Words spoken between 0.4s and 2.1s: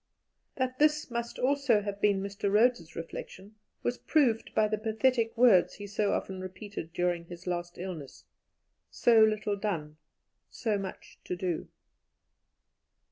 That this must also have